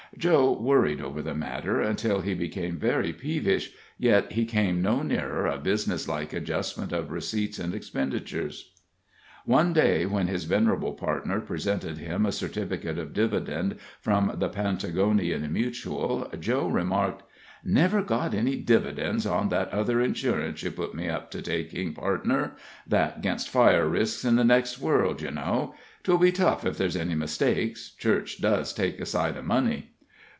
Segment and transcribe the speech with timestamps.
[0.17, 5.47] Joe worried over the matter until he became very peevish, yet he came no nearer
[5.47, 8.73] a business like adjustment of receipts and expenditures.
[9.45, 15.51] One day when his venerable partner presented him a certificate of dividend from the Pantagonian
[15.51, 17.23] Mutual, Joe remarked:
[17.63, 22.57] "Never got any dividends on that other insurance you put me up to taking, partner
[22.85, 25.73] that 'gainst fire risks in the next world, you know.
[26.03, 29.87] 'Twill be tough if there's any mistake church does take a sight of money."